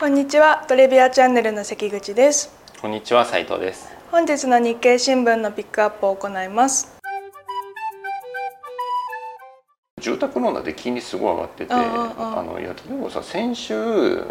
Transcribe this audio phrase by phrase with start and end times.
[0.00, 2.50] こんにちはトレビアチャンネルの関口です。
[2.80, 3.92] こんにちは斉藤です。
[4.10, 6.96] 本日の日経新聞のピックアップを行います。
[10.00, 13.74] 住宅ローンだって金利すごい上がっててあのいや例えばさ先週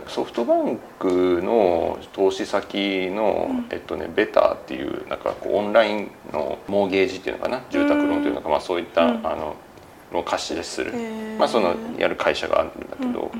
[0.08, 7.62] ソフトバンクの投資先の、えっとねベターっていうなんかこうオンラインのモーゲージっていうのかな？
[7.70, 9.24] 住宅ローンというのか、まあそういった、うん。
[9.24, 10.92] あの貸し出しする。
[11.38, 13.32] まあそのやる会社があるんだけど、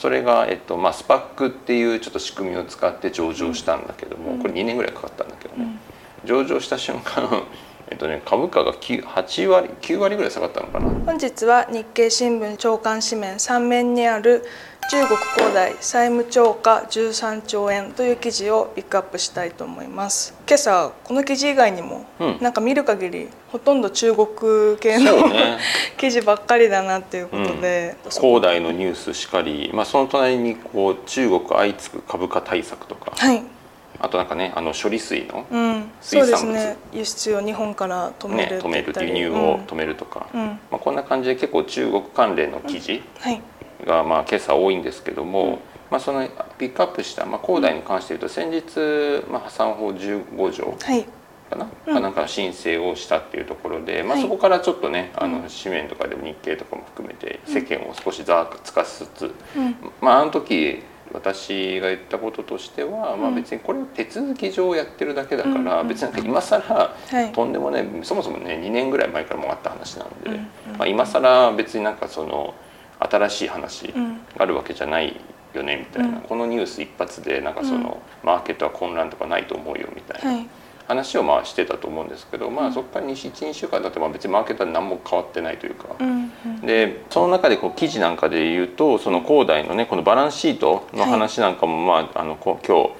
[0.00, 5.78] それが、えっとまあ、スパックっていうちょっと仕組みを使って上場したんだけども、これ2年ぐらいかかったんだけどね、
[6.24, 7.44] 上場した瞬間
[7.92, 10.88] えっとね、株価が9 8割9割ぐらい下がったのかな。
[11.04, 14.46] 本日は日経新聞長官紙面3面にある
[14.90, 20.34] 中国恒大債務超過13兆円という記事をピックアップしたいと思います。
[20.48, 22.38] 今朝この記事以外にも、うん。
[22.40, 24.26] なんか見る限りほとんど中国
[24.80, 25.58] 系の、ね。
[25.96, 33.44] 記事ばっかりだなっていうことで、恒大のニュースしかり、まあ、その隣にこう中国相次ぐ株価対策とか、はい、
[34.00, 36.36] あとなんかねあの処理水の、うん、水産物。
[36.36, 36.76] そうですね。
[36.92, 40.40] 輸出を日本から止めねるって止める輸入を止めるとか、うん。
[40.40, 40.46] うん。
[40.48, 43.00] まあ、こんな感じで結構中国関連の記事。
[43.20, 43.40] はい
[43.86, 46.26] がまあ今朝多いんですけども、まあ、その
[46.58, 51.04] ピックアップした、まあ、恒大に関して言うと先日、まあ、破産法15条はい。
[51.50, 51.94] かな,、うん。
[51.94, 54.22] かなんかの申請をしたっていうところで、まあ、はい。
[54.22, 59.74] そこからちょっとね、あの紙面とかでも日経とかも含めて世間を少しざわつかしつつ、うん。
[60.00, 67.32] まああの時私が言ったこととしては、まあ、別にこれを手続き上やってるだけだから、うん別になんか今更はい。
[67.32, 70.36] とんでもねそもそもね2年ぐらい前からもうあった話なので、うん。
[70.78, 72.54] まあ、今更別になんかその
[73.00, 74.14] 新しい話うん。
[74.14, 75.16] があるわけじゃない
[75.54, 76.22] よねみたいな、うん。
[76.22, 80.30] このニュース一発でなんかその、マーケットは混乱とかないと思うよみたいな。
[80.30, 80.46] はい。
[80.90, 86.32] 話をまあしてたと思うんですけど、まあ、そこから12週間だってまあ別にマーケットは何も変わってないというか、うん。
[86.44, 86.60] うん。
[86.62, 92.90] でその中でこう記事なんかで言うとその恒大のねこのバランスシートの話なんかも、まあ、あのこ今日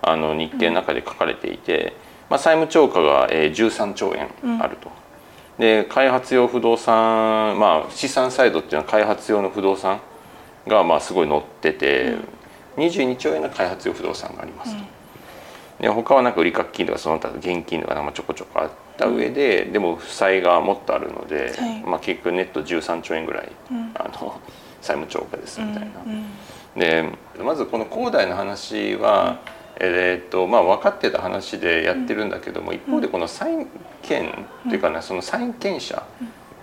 [0.00, 1.94] あの日経の中で書かれていて、
[2.30, 5.03] まあ、債務超過がえー13兆円あると。
[5.58, 10.00] で開発用不動産、まあ、資産サイドっていうのは開発用の不動産
[10.66, 12.16] がまあすごい載ってて、
[12.76, 14.74] 22兆円の開発用不動産があります。
[14.76, 14.82] と。
[15.80, 21.82] で他はなんか売掛金とかその他現金とかちょこちょこあった上で、でも負債がもっとあるので、はい。
[21.82, 23.92] まあ、結局ネット13兆円ぐらい、うん。
[23.94, 24.40] あの
[24.80, 25.86] 債務超過ですみたいな。
[26.06, 26.26] うん
[26.76, 29.38] でまずこの恒大の話は、
[29.86, 33.66] えーっとまあ、分かってた話でやってるんだけども、一方でこの債
[34.02, 36.02] 権っていうかねその債権者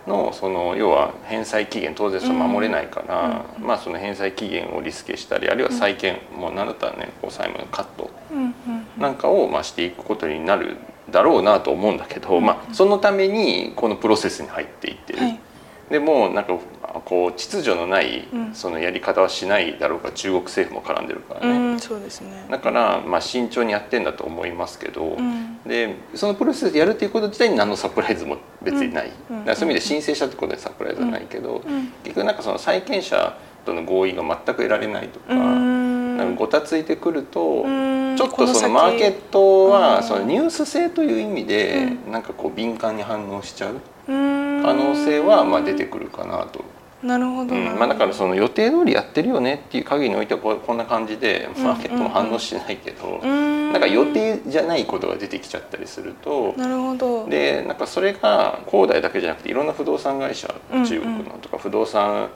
[0.08, 8.10] のその要は返済期限当然その守れないから、まあ、その返済期限をリスケしたりあるいは債権、もう何だったらねこう債務のカット
[8.98, 10.78] なんかをまあしていくことになる
[11.10, 14.98] だろうなと思うんだけど、まあ、そのためにこのプロセスに入っていっ
[15.92, 16.58] でもなんか
[17.06, 18.42] こう秩序のないうん。
[18.54, 22.46] そのやり方はしないだろうから中国政府も絡んでるからね、うんそうですね。
[22.50, 25.60] だからまあ慎重にやってんだと思いますけど、うん。
[25.66, 29.46] でそのプロセスでやるっていうこと自体に何のサプライズも別にない、うん。
[29.56, 31.92] そういう意味で申請したってことでサプライズはないけど、うん。
[32.04, 36.18] 結局なんかその債権者との合意が全く得られないとか,、うん。
[36.18, 44.64] なんかごたついてくると、うんちょっとそのマーケットうんはそのニュース性という意味でうなんかこう敏感に反応しちゃううん。
[44.64, 46.64] 可能性はまあ出てくるかなと。
[47.04, 47.80] なるほどうん。
[47.80, 53.72] まあ、だからその予定通りやってるよねっていう限りにおいてはこんな感じでマーケットも反応しないけど、うん。
[53.74, 57.28] なんか予定じゃないことが出てきちゃったりすると、なるほど。
[57.28, 60.86] でなんかそれが恒大だけじゃなくていろんな不動産会社うんうん。
[60.86, 62.30] 中国のとか不動産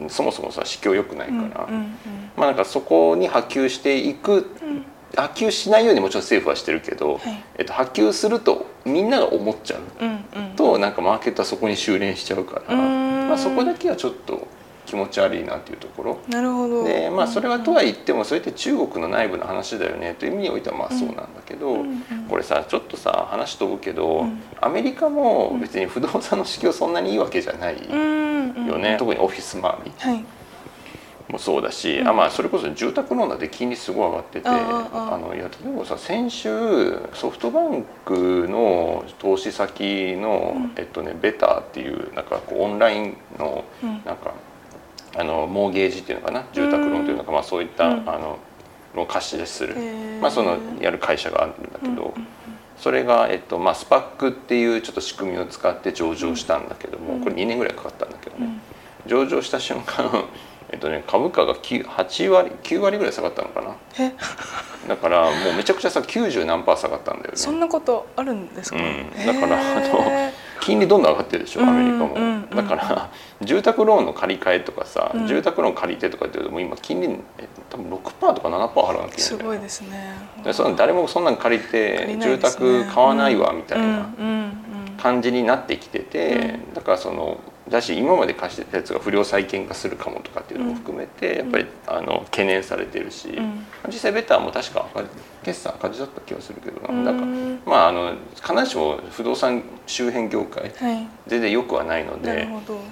[0.00, 1.96] うんそもそもさ市況良くないから、うんうん。
[2.36, 4.84] まあなんかそこに波及していく、うん
[5.14, 7.44] 波及しないようにもちろん政府はしてるけど、はい。
[7.58, 9.80] えっと、波及するとみんなが思っちゃう。
[10.00, 10.56] うんうん。
[10.56, 13.28] となんかマーケットはそこに修練しちゃうから、うん。
[13.28, 14.46] まあ、そこだけはちょっと
[14.86, 16.18] 気持ち悪いなっていうところ。
[16.28, 16.84] なるほど。
[16.84, 22.02] でまあ、それはとは言ってもそれって中国の内部の話だよねという意味においてはまあそうなんだけど、うんうん。
[22.28, 24.40] これさちょっとさ話飛ぶけど、うん。
[24.60, 29.92] アメリカも別に不動産の市況そんなにいいわけじゃないうんうんよね、特にオフィス周り。
[29.98, 30.24] はい
[31.30, 32.08] もそうだし、うん。
[32.08, 36.48] あまあ、それこそ住宅ローンだって金利すごい上がっててあのいや例えばさ先週
[37.14, 40.72] ソフトバンクの投資先の、うん。
[40.76, 44.02] えっとね、ベターっていうなんかこうオンラインのうん。
[44.04, 44.34] なんか
[45.16, 48.08] あのモーゲージっていうのかな住宅ローンというのか、まあ、そういった、うん。
[48.08, 48.38] あの
[48.94, 49.76] のを貸し出しする、
[50.20, 52.26] まあ、そのやる会社があるんだけど、うん
[52.80, 57.20] それが、えっとまあ、スパックっていうちょっと仕組みを使って上場したんだけども、うん。
[57.20, 58.60] これ2年ぐらいかかったんだけどね、うん。
[59.06, 60.24] 上場した瞬間
[60.72, 63.74] えっとね、株価が9 8割9割ぐらい下がったのかな？
[63.98, 64.14] え？
[64.88, 67.36] だからもうめちゃくちゃさ90何パー下がったんだよね。
[67.36, 69.10] そんなことあるんですか、うん。
[69.26, 72.34] だからあのへ金利どんどん上がってるでしょアメリカも、うんうん。
[72.34, 73.10] うんだから
[73.42, 75.26] 住宅ローンの借り換えとかさ、うん。
[75.26, 77.08] 住宅ローン借りてとかっていうともう今金利
[77.38, 80.14] え多分6%とか7%払わなきゃいけないすごいですね。
[80.44, 84.06] でその誰もそんなん借り借て住宅買わないわみたいな
[84.98, 86.74] 感じになってきてて、うん。
[86.74, 87.40] だからその
[87.70, 93.44] だし今まで貸してたやつが不良債権化するかもとかっていうのも含めて、やっぱりあの懸念されてるし、うん。
[93.44, 94.86] うん実際ベターも確か
[95.42, 97.58] 決算赤字だった気がするけどな,、うん。
[97.58, 101.08] かまああの必ずしも不動産周辺業界はい。
[101.26, 102.46] 全然良くはないので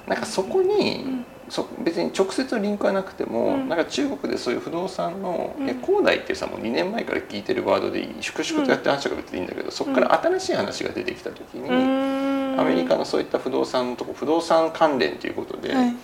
[0.06, 1.24] なんかそこに、うん。
[1.50, 3.68] そ別に直接リンクはなくても、うん。
[3.68, 5.68] なんか中国でそういう不動産の、うん。
[5.68, 12.17] え恒大ってさもう2年前から聞いてるワードで粛々とやってる話とか別にいいんだけど、そこから新しい話が出てきた時に、うん
[12.58, 15.94] アメリカのそういった不動産のとこ不動産関連ということで、はい。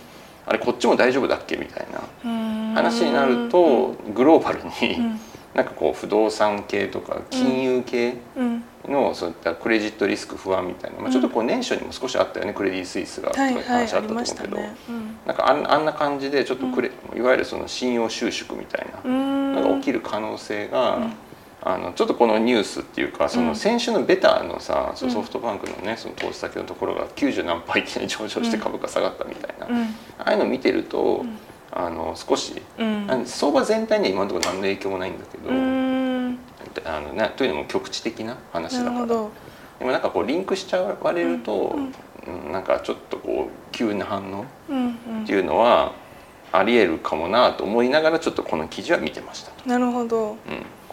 [0.47, 2.73] あれこっちも大丈夫だっけみたいなうん。
[2.75, 5.19] 話になると、グローバルに、うん。
[5.53, 8.63] なんかこう不動産系とか金融系うん。
[8.87, 14.75] のそういったクレジットリスク不安みたいな、まあ、ちょっとこう年初にも少しあったよねクレディ・スイスがとかはいいうはい話あったと思うけど、ね。
[14.89, 15.17] うん。
[15.25, 19.55] なんかあんな感じでちょっとクレ、いわゆるその信用収縮みたいなうん。
[19.55, 21.13] のが起きる可能性が、うん
[21.67, 29.83] あのちょっとこのニュースっていうかそうのん先週のベターのさ、そううんソフトバンクのねその投資先のところが90何パーいきなり上昇して株価下がったみたいな、うん。
[29.83, 29.89] あ
[30.25, 31.39] あいうの見てると、ん。
[31.71, 32.61] あの少し、
[33.25, 36.39] 相場全体には今のところ何の影響もないんだけど、うん。
[36.85, 39.05] あのね、というのも局地的な話だから。
[39.07, 42.45] でもなんかこうリンクしちゃわれると、うん。
[42.45, 42.51] うん。
[42.51, 45.93] なんかちょっとこう急な反応っていうのは
[46.51, 49.67] ありえるかもなと思いながらちょっとこの記事は見てましたと。
[49.67, 50.29] なるほど。
[50.29, 50.37] うん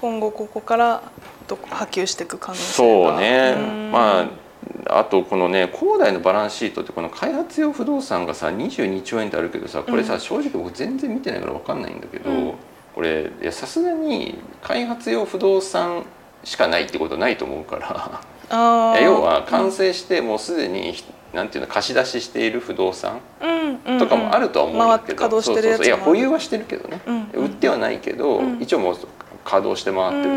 [0.03, 1.01] 今後ここから
[1.47, 2.75] どこ波及していく可能性が。
[2.75, 3.55] そうね。
[3.57, 3.93] うん。
[3.93, 4.29] ま
[4.89, 12.55] ああとこのね恒大のバランスシートってこの開発用不動産がさ22兆円ってあるけどさこれさ、うん正直僕全然見てないから分かんないんだけど、うん。
[12.97, 16.05] これいやさすがに開発用不動産
[16.43, 17.77] しかないってことはないと思うか
[18.51, 19.01] ら。
[19.01, 20.95] 要は完成してもうすでに
[21.33, 26.17] なんていうの貸し出ししている不動産うんうんとかもあるとは思うんだけど、回って稼働してるやつそうそうそう。
[26.17, 27.45] いや保有はしてるけどね、うんうん。
[27.45, 28.61] 売ってはないけど、うん。
[28.61, 28.97] 一応もう
[29.45, 30.37] 稼働して回ってる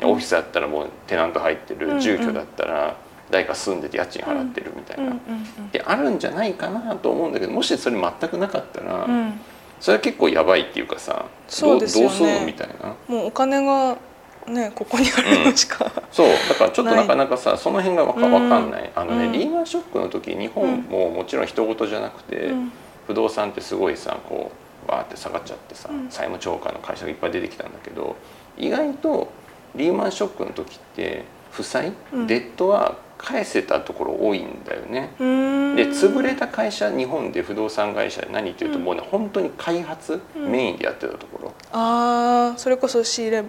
[0.00, 2.00] の、オフィスだったらもうテナント入ってる、うんうん。
[2.00, 2.96] 住居だったら
[3.30, 9.12] 誰か住んでて家賃払ってるみたいな、うんうんであるんじゃないかなと思うんだけどもしそれ全くなかったら、うん。
[9.12, 9.40] うん
[9.78, 12.18] それは結構やばいっていうかさそうですよね。
[12.18, 12.94] どうどうすんのみたいな。
[13.08, 13.98] もうお金が
[14.46, 16.28] ねここにあるのしか、そう。
[16.48, 18.90] だからちょっとなかなかさその辺がわかうんわかんない。
[18.94, 19.32] あのね、うん。
[19.32, 22.72] リーマンショックの時日本ももちろん人事じゃなくて、うん。
[23.06, 26.10] 不動産ってすごいさこうバーって下がっちゃってさ、うん。
[26.10, 28.16] 債務超過の会社がいっぱい出てきたんだけど
[28.56, 29.28] 意外と
[29.74, 32.26] リーマンショックの時って負債、うん。
[32.26, 35.10] デッドは返せたところ多いんだよね。
[35.18, 38.84] で潰れた会社日本で不動産会社で何っていうと、うん。
[38.84, 40.50] もうね本当に開発うん。
[40.50, 43.48] メインでやってたところ、ああそれこそ仕入れば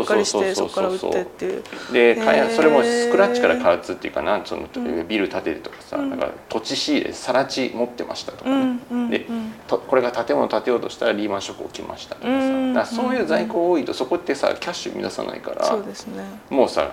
[0.00, 1.10] っかりしてそそうそうそうそう。
[1.10, 1.62] こから売ってっていう。
[1.92, 6.10] で開発それもスクラッチから開発っていうかなそのうんビル建てるとかさ、うん。
[6.10, 9.52] だから土地仕入れ更地持ってましたとかね、うんうんでうん。
[9.52, 16.24] とこれが建物建てようとしたらリーマンショック起きましたとかさ、うんだからそういう在庫多いとそこってさキャッシュ生み出さないからそうですね。
[16.50, 16.90] もうさ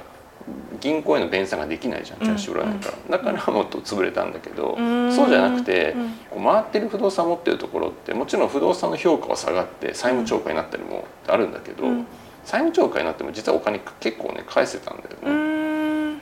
[0.79, 3.12] 銀行への弁済ができないじゃんキャッシュ売らないから、うん。
[3.12, 5.13] だからもっと潰れたんだけど、うん。
[5.13, 6.09] そうじゃなくて、うん。
[6.31, 12.07] こう回ってる不動産持ってるところってもちろん不動産の評価は下がって債務超過になったりもあるんだけど、うん。
[12.44, 15.40] 債務超過になっても実はお金結構ね返せたんだよね。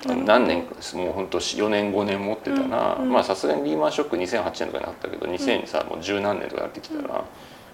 [0.05, 3.13] 何年かもう本当4年5年持ってたら、うんうん。
[3.13, 7.25] まあさすがにリーマンショック2008年とかになったけど2000にさもう十何年とかなってきたら、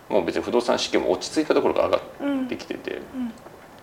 [0.09, 1.97] もう別に不動産市況も落ち着いたところが上が
[2.45, 3.31] ってきてて、うん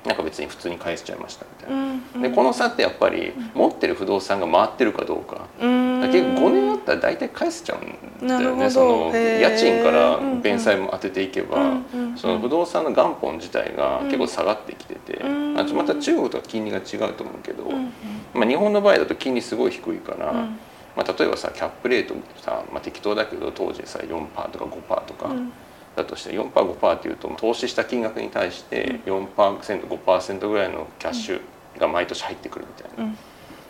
[0.04, 1.76] なんか別に普通に返しちゃいましたみたいな。
[1.76, 2.22] うんうん。
[2.22, 5.46] でこの差ってやっぱり持ってる不動産が回ってるかどうか。
[5.60, 6.00] うん。
[6.00, 7.76] だ結構5年あったら大体返せちゃ
[8.20, 12.18] うんだよねその家賃から弁済も当てていけば、うんうん。
[12.18, 15.54] その不動産の元本自体が結構下がってきてて、うん。
[15.54, 17.92] まあまた中国とは金利が違うと思うけど、うん
[18.34, 20.58] まあ、日本の場合だと金利すごい低いから、うん。
[20.96, 25.52] まあ、例えばさキャップレートさ、まあ、適当だけど当時さ4%とか5%とかうん
[25.96, 31.40] だとして 4%5% っていうと投資した金額に対して 4%5% ぐらいのキャッシュ
[31.78, 33.04] が毎年入ってくるみたいな。
[33.04, 33.12] うん。
[33.14, 33.18] で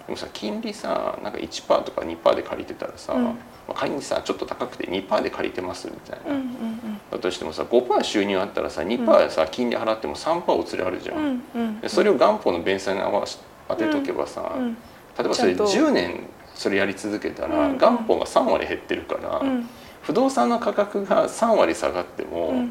[0.08, 3.24] もさ金利さなんか1%とか2%で借りてたらさ、うん。
[3.24, 3.34] ま
[3.68, 13.38] あ、仮にさちょっと高くて2%で借りてますみたいな、うんうんだとしてもさ5%収入あったらさ2%さ金利払っても3%お釣りあるじゃん、うんうんでそれを元本の弁済に合わし
[13.68, 14.74] 当てとけばさ、うん。
[14.74, 15.72] 例えばそれちゃんと。
[15.72, 17.78] 10年それやり続けたら、うん。
[17.78, 19.68] 元本が3割減ってるから、うん
[20.02, 22.66] 不動産の価格が3割下がっても、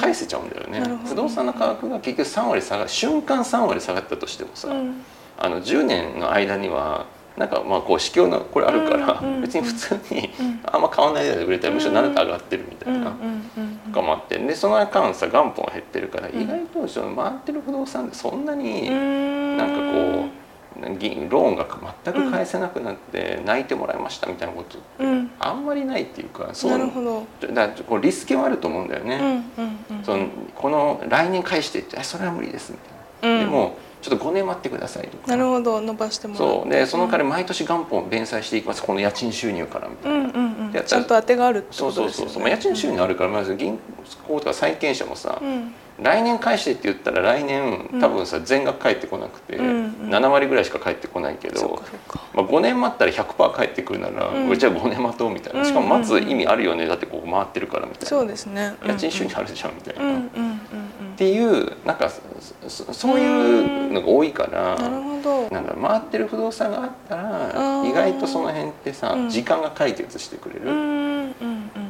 [0.00, 5.02] 返せちゃうんだよね、不動産の価格が結局3割下が瞬間3割下がったとしてもさ、うん。
[5.36, 7.06] あの10年の間には
[7.36, 10.60] なんかまあこう市況のこれあるから、別に普通にうん。
[10.64, 12.98] あんま買わないで売れたらむしろなんだ上がってるみたいな。
[12.98, 13.92] うんうんうん。
[13.92, 16.40] がもあってでその間さ元本減ってるからうん。
[16.40, 19.56] 意外とその回ってる不動産ってそんなにうん。
[19.56, 20.44] なんかこう
[20.98, 21.66] 銀ローンが
[22.04, 27.26] 全く返せなくなって泣いてもらいましたみたいなことってうんあんまりないっていうかそうなるほど。
[27.52, 29.16] だからこうリスケはあると思うんだよね。
[29.16, 32.78] うんうんうんそのこの来年返してって「えそれは無理です」み
[33.20, 33.44] たいな、うん。
[33.44, 35.28] でもちょっと5年待ってくださいとか。
[35.28, 36.70] なるほど伸ばしてもらそう。
[36.70, 38.82] でその代わり毎年元本弁済していきます。
[38.82, 40.54] この家賃収入からみたいな、うんうん
[40.86, 42.32] ちゃんと当てがあるってそうことですよね。
[42.32, 43.78] そうそうそう、まあ、家賃収入あるからまず銀
[44.26, 45.72] 行とか債権者もさ、うん。
[46.02, 51.82] 来年返してって言ったら来年多分さ全額返ってこなくて、うんうん7割ぐらいしか返ってこないけど、
[52.34, 54.58] まあ、5年待ったら100%返ってくるなら、うん。
[54.58, 55.64] じゃあ5年待とうみたいな。
[55.64, 56.86] しかも待つ意味あるよね。
[56.86, 58.06] だってここ回ってるからみたいな。
[58.08, 58.74] そうですね。
[58.86, 60.18] 家賃収入あるじゃんみたいな。
[60.18, 62.10] っていうなんか
[62.66, 64.82] そそういうのが多いから、うん。
[64.82, 65.50] なるほど。
[65.50, 67.88] なんだ回ってる不動産があったらうん。
[67.88, 69.30] 意外とその辺ってさ、うん。
[69.30, 70.62] 時間が解決してくれる、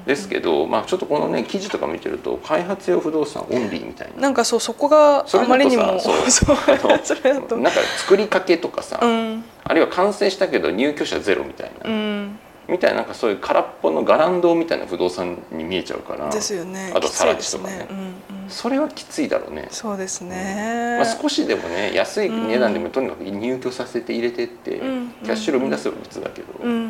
[0.07, 4.23] ですけど、まあ、ちょっとこのね記事とか見てると開発用不動産オンリーみたいな。
[4.23, 6.17] なんかそうそこがあまりにもそう。
[6.31, 6.57] そう
[7.03, 7.57] それだと。
[7.57, 9.45] なんか作りかけとかさ、うん。
[9.65, 12.39] あるいは完成したけど入居者ゼロみたいな、うん。
[12.69, 16.93] みたいななんかそういう空っぽのガランドみたいな不動産に見えちゃうからですよね。
[16.95, 17.73] あときついで更地とかね。
[17.73, 17.87] すね。
[17.91, 18.01] うんう
[18.47, 18.51] ん。
[18.51, 19.69] それはきついだろうね。
[19.71, 20.97] そうですね。
[20.99, 25.15] まあ、少しでもね安い値段でもとにかく入居させて入れてって、うん。
[25.25, 26.84] キャッシュを生み出すのは別だけど、うんうん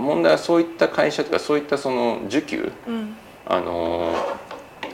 [0.00, 2.94] 問題はそういった会社とかそういったその需給、うん。
[2.94, 3.16] うん
[3.46, 4.50] あのー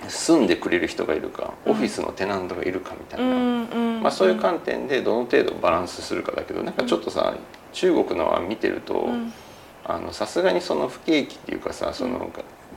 [0.08, 3.26] 住んでくれる人がいるかオフィスのテナントがいるかみたいな、
[4.00, 7.34] まあ、そういう観点でどの程度バランスするかだけどなんかちょっとさ
[7.72, 9.08] 中国のは見てると
[10.12, 12.30] さすがにその不景気っていうかさその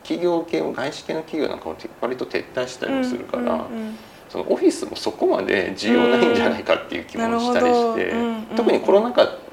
[0.03, 3.67] 企業系も外資系の企業なんかも割と撤退したりもするから。
[4.29, 8.13] そのオフィスもそこまで需要ないんじゃないかっていう気もしたりして、
[8.55, 9.48] 特にコロナ禍ふ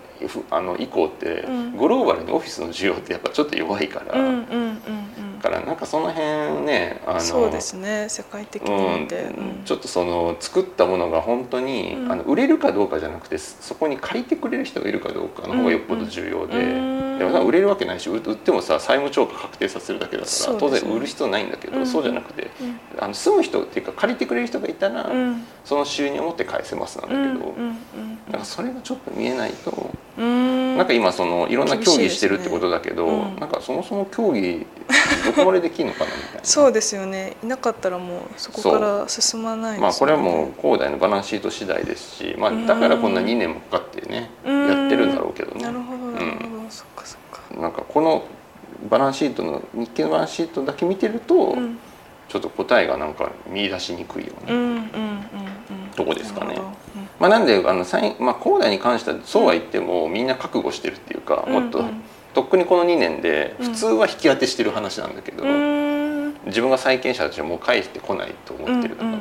[0.51, 1.77] あの以降って、うん。
[1.77, 5.39] グローバルにオフィスの需要ってやっぱちょっと弱いから、うんうんうんうん。
[5.41, 8.09] だからなんかその辺ねあのそうですね。
[8.09, 9.65] 世界的にうん。
[9.65, 12.13] ちょっとその作ったものが本当に、うん。
[12.13, 20.81] あの売れるかどうかじゃなくてそこに借りてくれる人がいるかどうかの方がよっぽど重要で、うんでもさ売れるわけないし売売ってもさ債務超過確定させるだけだから、ね。
[20.81, 21.87] 然売る必要ないんだけど、うん。
[21.87, 22.81] そうじゃなくてうん。
[22.99, 25.45] あの住む人っていうか借りてくれる人がいたら、うん。
[25.65, 27.79] その収入を持って返せますなんだけうんど、うん。
[28.31, 30.77] なんかそれがちょっと見えないと、うん。
[30.77, 33.13] なんか今そのいろんな競技してるってことだけど、ね。
[33.35, 33.41] うん。
[33.41, 34.67] なんかそもそも競技
[35.27, 36.41] どこまでできるのかなみたいな。
[36.43, 37.37] そうですよね。
[37.43, 39.81] いなかったらもうそこから進まないね。
[39.81, 44.69] まあこれはもう恒大のバランスシート次第ですし、まあ、だからこんな2年もかかってねうん。
[44.69, 45.63] やってるんだろうけどね。
[45.63, 45.96] なるほど
[47.57, 48.25] なんかこの
[48.89, 51.79] バランスシートの日経のバランスシートだけ見てると、うん。
[52.29, 54.39] ちょっと答えがなんか見出しにくいよね。
[54.49, 54.87] うんうんうんうん。
[55.97, 56.59] どこですかね。
[57.21, 62.03] まあ、なんであの最まあ恒大に関してはそうは言ってもみんな覚悟してるっていうか、うんもっと、うん
[62.35, 66.35] とっくにこの2年でうん普通は引き当てしてる話なんだけど、うん。
[66.47, 69.21] 自分が債権者たちはもう返してこないと思ってるとかね、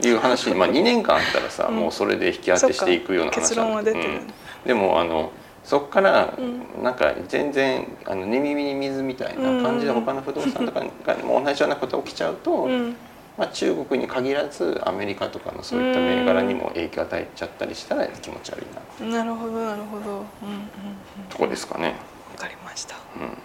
[0.00, 1.76] いう話に、まあ、2年間あったらさ、うん。
[1.76, 4.32] もうそれで引き当てしていくような話結論は出てる、うん。
[4.64, 5.32] でもあの
[5.64, 6.34] そこから
[6.78, 12.96] うなんか全然あの寝耳に水みたいな感じでうん他の不動産とかがも同じようなことが起きちゃうと、うん。
[13.36, 19.18] まあ、中国に限らずアメリカとかのそういった銘柄にも影響を与えちゃったりしたら気持ち悪いな。
[19.18, 20.04] なるほどなるほど。
[20.04, 20.24] うんうんうん
[21.30, 21.96] とこですかね。
[22.32, 22.94] わかりました。
[23.16, 23.36] うん。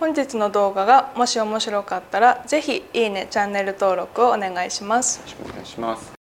[0.00, 5.18] 本日の動画がもし面白かったらぜひいいねチャンネル登録をお願いします。
[5.18, 6.23] よろしくお願いします。